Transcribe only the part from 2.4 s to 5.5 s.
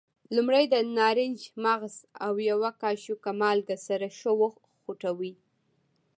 یوه کاشوغه مالګه سره ښه وخوټوئ.